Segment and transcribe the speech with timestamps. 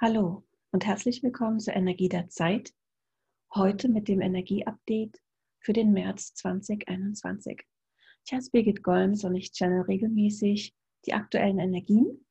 [0.00, 2.74] Hallo und herzlich willkommen zur Energie der Zeit.
[3.54, 5.22] Heute mit dem Energieupdate
[5.60, 7.62] für den März 2021.
[8.26, 10.74] Ich heiße Birgit Golms und ich channel regelmäßig
[11.06, 12.26] die aktuellen Energien.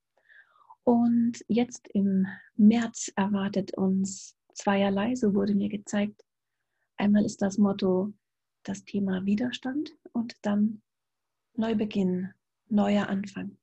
[0.84, 6.22] Und jetzt im März erwartet uns zweierlei, so wurde mir gezeigt.
[6.98, 8.14] Einmal ist das Motto
[8.64, 10.82] das Thema Widerstand und dann
[11.54, 12.34] Neubeginn,
[12.68, 13.58] neuer Anfang.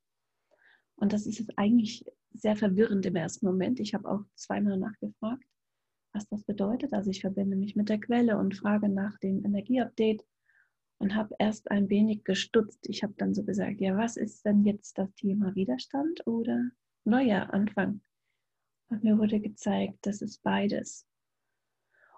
[0.95, 2.03] Und das ist jetzt eigentlich
[2.33, 3.79] sehr verwirrend im ersten Moment.
[3.79, 5.43] Ich habe auch zweimal nachgefragt,
[6.13, 6.93] was das bedeutet.
[6.93, 10.25] Also ich verbinde mich mit der Quelle und frage nach dem Energieupdate
[10.99, 12.87] und habe erst ein wenig gestutzt.
[12.87, 16.69] Ich habe dann so gesagt, ja, was ist denn jetzt das Thema Widerstand oder
[17.05, 18.01] neuer Anfang?
[18.89, 21.07] Und mir wurde gezeigt, das ist beides.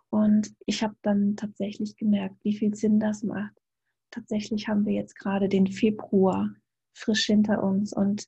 [0.09, 3.53] Und ich habe dann tatsächlich gemerkt, wie viel Sinn das macht.
[4.11, 6.53] Tatsächlich haben wir jetzt gerade den Februar
[6.93, 8.27] frisch hinter uns und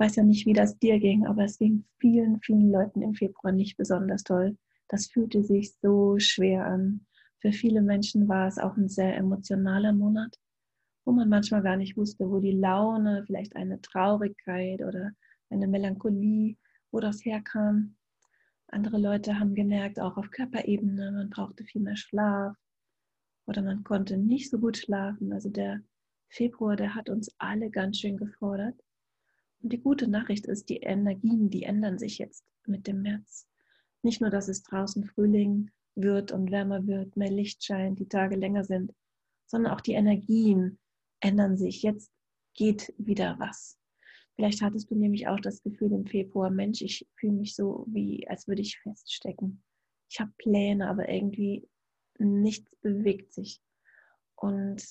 [0.00, 3.52] weiß ja nicht, wie das dir ging, aber es ging vielen, vielen Leuten im Februar
[3.52, 4.56] nicht besonders toll.
[4.88, 7.06] Das fühlte sich so schwer an.
[7.40, 10.38] Für viele Menschen war es auch ein sehr emotionaler Monat,
[11.04, 15.12] wo man manchmal gar nicht wusste, wo die Laune, vielleicht eine Traurigkeit oder
[15.50, 16.56] eine Melancholie,
[16.90, 17.96] wo das herkam.
[18.68, 22.56] Andere Leute haben gemerkt, auch auf Körperebene, man brauchte viel mehr Schlaf
[23.46, 25.32] oder man konnte nicht so gut schlafen.
[25.32, 25.82] Also der
[26.28, 28.80] Februar, der hat uns alle ganz schön gefordert.
[29.62, 33.46] Und die gute Nachricht ist, die Energien, die ändern sich jetzt mit dem März.
[34.02, 38.36] Nicht nur, dass es draußen Frühling wird und wärmer wird, mehr Licht scheint, die Tage
[38.36, 38.92] länger sind,
[39.46, 40.78] sondern auch die Energien
[41.20, 41.82] ändern sich.
[41.82, 42.10] Jetzt
[42.54, 43.78] geht wieder was.
[44.36, 48.26] Vielleicht hattest du nämlich auch das Gefühl im Februar, Mensch, ich fühle mich so, wie
[48.28, 49.62] als würde ich feststecken.
[50.08, 51.68] Ich habe Pläne, aber irgendwie
[52.18, 53.60] nichts bewegt sich.
[54.36, 54.82] Und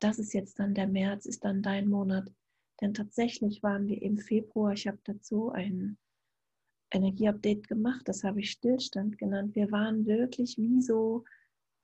[0.00, 2.32] das ist jetzt dann der März, ist dann dein Monat,
[2.80, 5.98] denn tatsächlich waren wir im Februar, ich habe dazu ein
[6.92, 9.54] Energieupdate gemacht, das habe ich Stillstand genannt.
[9.54, 11.24] Wir waren wirklich wie so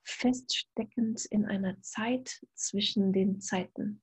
[0.04, 4.02] feststeckend in einer Zeit zwischen den Zeiten,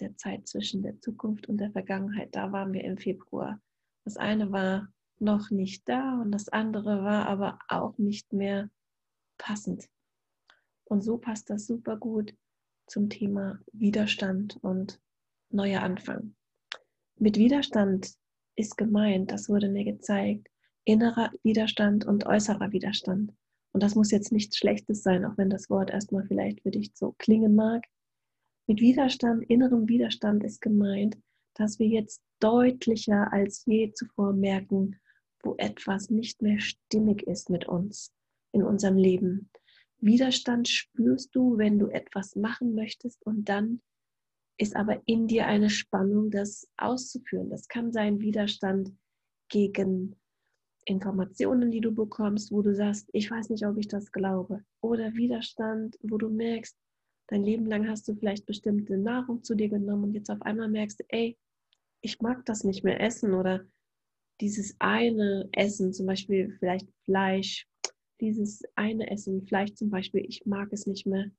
[0.00, 2.34] der Zeit zwischen der Zukunft und der Vergangenheit.
[2.34, 3.60] Da waren wir im Februar.
[4.04, 8.70] Das eine war noch nicht da und das andere war aber auch nicht mehr
[9.38, 9.88] passend.
[10.84, 12.34] Und so passt das super gut
[12.86, 15.00] zum Thema Widerstand und
[15.50, 16.34] neuer Anfang.
[17.16, 18.14] Mit Widerstand
[18.56, 20.48] ist gemeint, das wurde mir gezeigt,
[20.84, 23.32] innerer Widerstand und äußerer Widerstand.
[23.72, 26.90] Und das muss jetzt nichts Schlechtes sein, auch wenn das Wort erstmal vielleicht für dich
[26.94, 27.84] so klingen mag.
[28.66, 31.18] Mit Widerstand, innerem Widerstand ist gemeint,
[31.54, 34.96] dass wir jetzt deutlicher als je zuvor merken,
[35.42, 38.12] wo etwas nicht mehr stimmig ist mit uns
[38.52, 39.50] in unserem Leben.
[40.00, 43.80] Widerstand spürst du, wenn du etwas machen möchtest und dann
[44.58, 47.48] ist aber in dir eine Spannung, das auszuführen.
[47.48, 48.92] Das kann sein Widerstand
[49.48, 50.16] gegen
[50.84, 54.64] Informationen, die du bekommst, wo du sagst, ich weiß nicht, ob ich das glaube.
[54.80, 56.76] Oder Widerstand, wo du merkst,
[57.28, 60.68] dein Leben lang hast du vielleicht bestimmte Nahrung zu dir genommen und jetzt auf einmal
[60.68, 61.38] merkst ey,
[62.00, 63.64] ich mag das nicht mehr essen oder
[64.40, 67.68] dieses eine Essen, zum Beispiel vielleicht Fleisch,
[68.20, 71.30] dieses eine Essen, Fleisch zum Beispiel, ich mag es nicht mehr,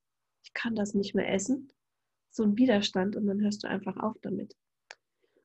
[0.44, 1.70] ich kann das nicht mehr essen
[2.30, 4.56] so ein Widerstand und dann hörst du einfach auf damit.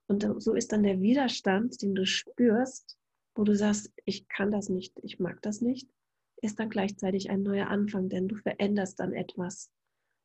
[0.07, 2.99] Und so ist dann der Widerstand, den du spürst,
[3.35, 5.89] wo du sagst, ich kann das nicht, ich mag das nicht,
[6.43, 9.71] ist dann gleichzeitig ein neuer Anfang, denn du veränderst dann etwas.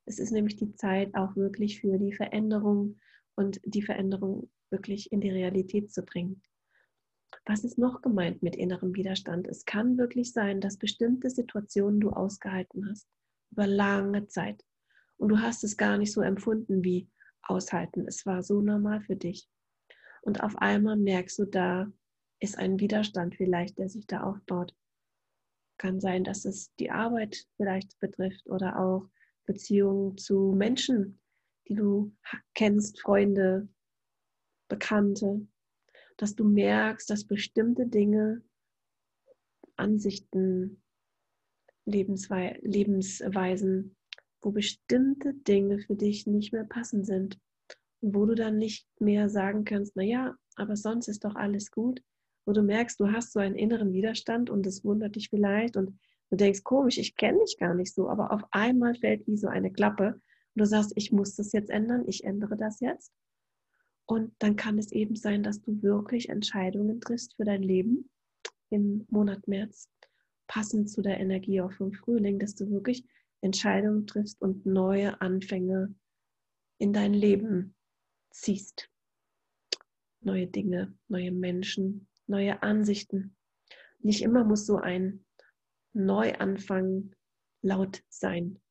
[0.05, 2.99] Es ist nämlich die Zeit auch wirklich für die Veränderung
[3.35, 6.41] und die Veränderung wirklich in die Realität zu bringen.
[7.45, 9.47] Was ist noch gemeint mit innerem Widerstand?
[9.47, 13.07] Es kann wirklich sein, dass bestimmte Situationen du ausgehalten hast
[13.51, 14.63] über lange Zeit
[15.19, 17.07] und du hast es gar nicht so empfunden wie
[17.43, 18.05] aushalten.
[18.07, 19.47] Es war so normal für dich.
[20.21, 21.91] Und auf einmal merkst du, da
[22.39, 24.73] ist ein Widerstand vielleicht, der sich da aufbaut.
[25.77, 29.09] Kann sein, dass es die Arbeit vielleicht betrifft oder auch
[29.45, 31.19] Beziehungen zu Menschen,
[31.67, 32.15] die du
[32.53, 33.67] kennst, Freunde,
[34.69, 35.45] Bekannte,
[36.17, 38.43] dass du merkst, dass bestimmte Dinge,
[39.75, 40.81] Ansichten,
[41.85, 43.95] Lebensweisen
[44.41, 47.39] wo bestimmte Dinge für dich nicht mehr passend sind
[48.01, 52.01] und wo du dann nicht mehr sagen kannst, naja, aber sonst ist doch alles gut,
[52.45, 55.99] wo du merkst, du hast so einen inneren Widerstand und es wundert dich vielleicht und
[56.29, 59.47] du denkst, komisch, ich kenne dich gar nicht so, aber auf einmal fällt wie so
[59.47, 60.21] eine Klappe und
[60.55, 63.11] du sagst, ich muss das jetzt ändern, ich ändere das jetzt.
[64.05, 68.09] Und dann kann es eben sein, dass du wirklich Entscheidungen triffst für dein Leben
[68.71, 69.87] im Monat März,
[70.47, 73.05] passend zu der Energie auch vom Frühling, dass du wirklich
[73.41, 75.95] Entscheidungen triffst und neue Anfänge
[76.77, 77.75] in dein Leben
[78.31, 78.89] ziehst.
[80.21, 83.35] Neue Dinge, neue Menschen, neue Ansichten.
[83.99, 85.25] nicht immer muss so ein
[85.93, 87.13] Neuanfang
[87.61, 88.61] laut sein,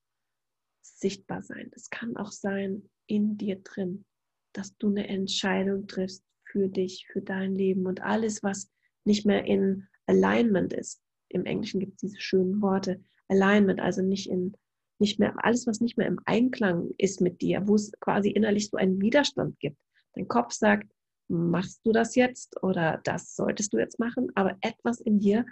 [0.83, 1.71] sichtbar sein.
[1.75, 4.05] Es kann auch sein in dir drin,
[4.53, 8.71] dass du eine Entscheidung triffst für dich, für dein Leben und alles, was
[9.05, 11.03] nicht mehr in Alignment ist.
[11.29, 13.03] Im Englischen gibt es diese schönen Worte.
[13.29, 14.55] Alignment, also nicht in,
[14.99, 18.71] nicht mehr, alles, was nicht mehr im Einklang ist mit dir, wo es quasi innerlich
[18.71, 19.79] so einen Widerstand gibt.
[20.15, 20.91] Dein Kopf sagt,
[21.29, 25.45] machst du das jetzt oder das solltest du jetzt machen, aber etwas in dir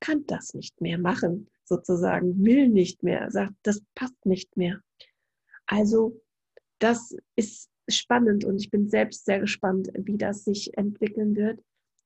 [0.00, 4.80] kann das nicht mehr machen, sozusagen, will nicht mehr, sagt, das passt nicht mehr.
[5.66, 6.20] Also
[6.78, 11.60] das ist spannend und ich bin selbst sehr gespannt, wie das sich entwickeln wird.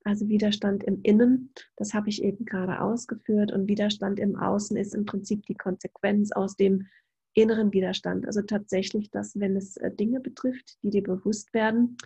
[0.09, 4.95] Also Widerstand im Innen, das habe ich eben gerade ausgeführt und Widerstand im Außen ist
[4.95, 6.87] im Prinzip die Konsequenz aus dem
[7.35, 8.25] inneren Widerstand.
[8.25, 11.99] Also tatsächlich, dass wenn es äh, Dinge betrifft, die dir bewusst werden,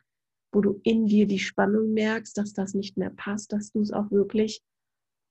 [0.50, 3.92] wo du in dir die Spannung merkst, dass das nicht mehr passt, dass du es
[3.92, 4.64] auch wirklich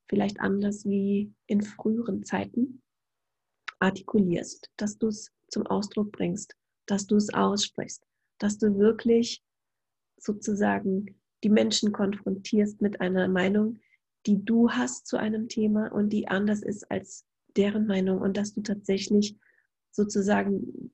[0.07, 2.81] vielleicht anders wie in früheren Zeiten
[3.79, 8.07] artikulierst, dass du es zum Ausdruck bringst, dass du es aussprichst,
[8.39, 9.43] dass du wirklich
[10.15, 13.79] sozusagen die Menschen konfrontierst mit einer Meinung,
[14.25, 17.25] die du hast zu einem Thema und die anders ist als
[17.57, 19.37] deren Meinung und dass du tatsächlich
[19.91, 20.91] sozusagen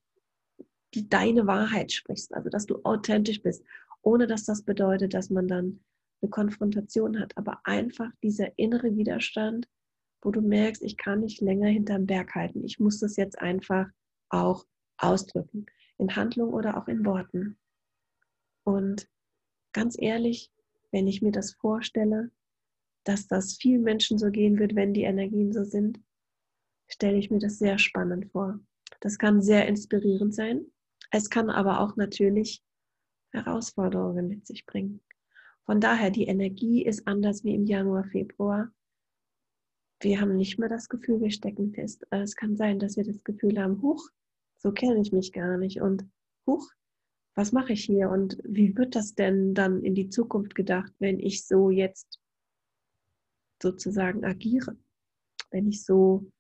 [0.94, 3.64] die deine Wahrheit sprichst, also dass du authentisch bist,
[4.02, 5.82] ohne dass das bedeutet, dass man dann
[6.22, 9.68] eine Konfrontation hat, aber einfach dieser innere Widerstand,
[10.22, 13.88] wo du merkst, ich kann nicht länger hinterm Berg halten, ich muss das jetzt einfach
[14.30, 14.66] auch
[14.98, 15.66] ausdrücken,
[15.98, 17.60] in Handlung oder auch in Worten.
[18.64, 19.08] Und
[19.78, 20.52] ganz ehrlich,
[20.92, 22.32] wenn ich mir das vorstelle,
[23.04, 26.02] dass das vielen Menschen so gehen wird, wenn die Energien so sind,
[26.88, 28.60] stelle ich mir das sehr spannend vor.
[29.02, 30.66] Das kann sehr inspirierend sein.
[31.12, 32.64] Es kann aber auch natürlich
[33.32, 35.00] Herausforderungen mit sich bringen.
[35.68, 38.72] Von daher, die Energie ist anders wie im Januar, Februar.
[40.02, 42.04] Wir haben nicht mehr das Gefühl, wir stecken fest.
[42.10, 44.10] Es kann sein, dass wir das Gefühl haben, huch,
[44.58, 46.04] so kenne ich mich gar nicht und
[46.48, 46.68] huch,
[47.38, 51.20] was mache ich hier und wie wird das denn dann in die Zukunft gedacht, wenn
[51.20, 52.20] ich so jetzt
[53.62, 54.76] sozusagen agiere,
[55.52, 56.32] wenn ich so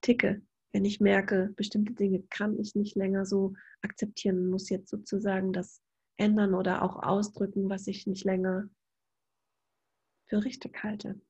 [0.00, 0.40] ticke,
[0.70, 5.82] wenn ich merke, bestimmte Dinge kann ich nicht länger so akzeptieren, muss jetzt sozusagen das
[6.16, 8.70] ändern oder auch ausdrücken, was ich nicht länger
[10.26, 11.20] für richtig halte.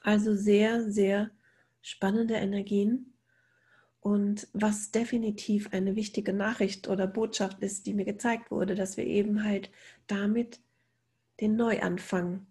[0.00, 1.32] Also sehr, sehr
[1.82, 3.13] spannende Energien.
[4.04, 9.06] Und was definitiv eine wichtige Nachricht oder Botschaft ist, die mir gezeigt wurde, dass wir
[9.06, 9.70] eben halt
[10.08, 10.60] damit
[11.40, 12.44] den Neuanfang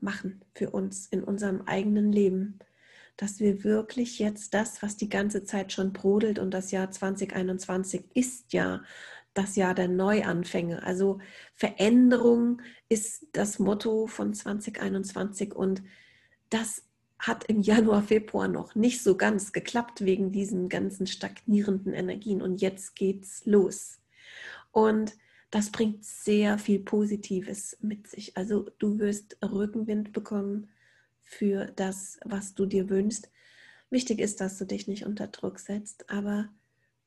[0.00, 2.58] machen für uns in unserem eigenen Leben.
[3.18, 8.04] Dass wir wirklich jetzt das, was die ganze Zeit schon brodelt und das Jahr 2021
[8.14, 8.82] ist ja
[9.34, 10.84] das Jahr der Neuanfänge.
[10.84, 11.18] Also
[11.52, 15.82] Veränderung ist das Motto von 2021 und
[16.48, 16.82] das
[17.18, 22.42] hat im Januar, Februar noch nicht so ganz geklappt wegen diesen ganzen stagnierenden Energien.
[22.42, 24.00] Und jetzt geht's los.
[24.72, 25.14] Und
[25.50, 28.36] das bringt sehr viel Positives mit sich.
[28.36, 30.68] Also du wirst Rückenwind bekommen
[31.22, 33.30] für das, was du dir wünschst.
[33.88, 36.48] Wichtig ist, dass du dich nicht unter Druck setzt, aber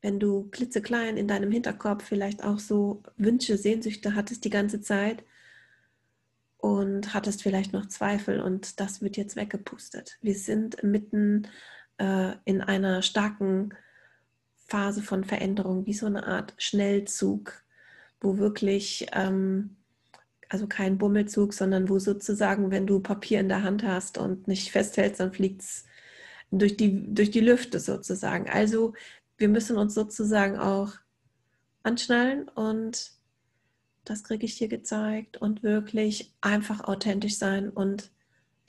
[0.01, 5.23] wenn du klitzeklein in deinem Hinterkopf vielleicht auch so Wünsche, Sehnsüchte hattest die ganze Zeit,
[6.67, 10.17] und hattest vielleicht noch Zweifel und das wird jetzt weggepustet.
[10.21, 11.47] Wir sind mitten
[11.97, 13.73] äh, in einer starken
[14.67, 17.63] Phase von Veränderung, wie so eine Art Schnellzug,
[18.19, 19.77] wo wirklich, ähm,
[20.49, 24.71] also kein Bummelzug, sondern wo sozusagen, wenn du Papier in der Hand hast und nicht
[24.71, 25.85] festhältst, dann fliegt es
[26.51, 28.49] durch die, durch die Lüfte sozusagen.
[28.49, 28.93] Also
[29.37, 30.91] wir müssen uns sozusagen auch
[31.83, 33.17] anschnallen und
[34.09, 38.11] das kriege ich dir gezeigt und wirklich einfach authentisch sein und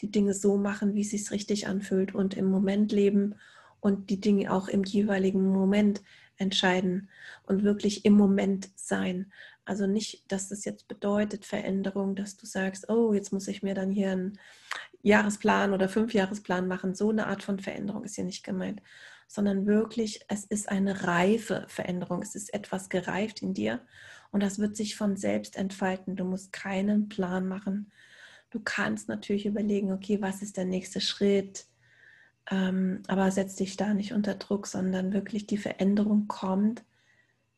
[0.00, 3.36] die Dinge so machen, wie es sich richtig anfühlt und im Moment leben
[3.80, 6.02] und die Dinge auch im jeweiligen Moment
[6.36, 7.08] entscheiden
[7.46, 9.32] und wirklich im Moment sein.
[9.64, 13.74] Also nicht, dass das jetzt bedeutet Veränderung, dass du sagst, oh, jetzt muss ich mir
[13.74, 14.38] dann hier einen
[15.02, 16.94] Jahresplan oder Fünfjahresplan machen.
[16.94, 18.82] So eine Art von Veränderung ist hier nicht gemeint,
[19.28, 22.22] sondern wirklich, es ist eine reife Veränderung.
[22.22, 23.80] Es ist etwas gereift in dir
[24.30, 26.16] und das wird sich von selbst entfalten.
[26.16, 27.90] Du musst keinen Plan machen.
[28.50, 31.66] Du kannst natürlich überlegen, okay, was ist der nächste Schritt?
[32.50, 36.84] Ähm, aber setz dich da nicht unter Druck, sondern wirklich die Veränderung kommt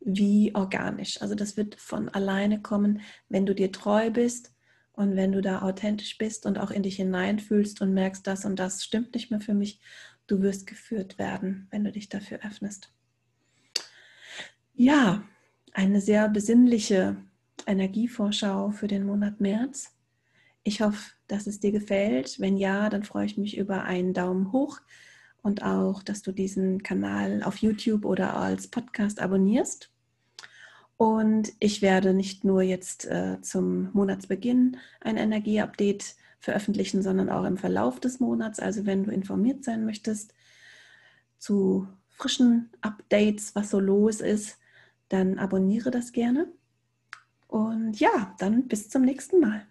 [0.01, 1.21] wie organisch.
[1.21, 4.53] Also das wird von alleine kommen, wenn du dir treu bist
[4.93, 8.59] und wenn du da authentisch bist und auch in dich hineinfühlst und merkst, das und
[8.59, 9.81] das stimmt nicht mehr für mich.
[10.27, 12.93] Du wirst geführt werden, wenn du dich dafür öffnest.
[14.75, 15.23] Ja,
[15.73, 17.17] eine sehr besinnliche
[17.67, 19.95] Energievorschau für den Monat März.
[20.63, 22.41] Ich hoffe, dass es dir gefällt.
[22.41, 24.81] Wenn ja, dann freue ich mich über einen Daumen hoch
[25.43, 29.91] und auch, dass du diesen Kanal auf YouTube oder als Podcast abonnierst.
[30.97, 37.57] Und ich werde nicht nur jetzt äh, zum Monatsbeginn ein Energieupdate veröffentlichen, sondern auch im
[37.57, 38.61] Verlauf des Monats.
[38.61, 40.35] Also wenn du informiert sein möchtest
[41.39, 44.60] zu frischen Updates, was so los ist,
[45.11, 46.51] dann abonniere das gerne.
[47.47, 49.67] Und ja, dann bis zum nächsten Mal.